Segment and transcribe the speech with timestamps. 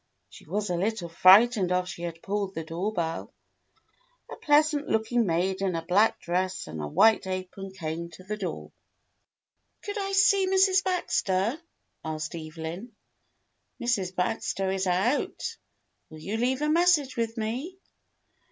[0.31, 3.31] She was a little frightened after she had pulled the doorbell.
[4.31, 8.35] A pleasant looking maid in a black dress and a white apron came to the
[8.35, 8.71] door.
[9.83, 10.83] JIM AND THE ORPHANS 115 "Could I see Mrs.
[10.83, 11.61] Baxter?"
[12.03, 12.95] asked Evelyn.
[13.79, 14.15] "Mrs.
[14.15, 15.57] Baxter is out.
[16.09, 17.77] Will you leave a message with me.?"